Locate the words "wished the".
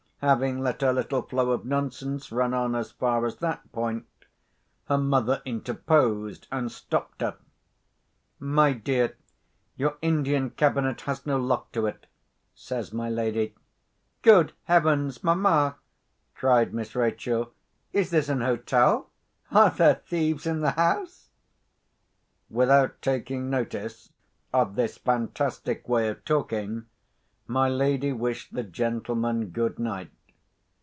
28.13-28.63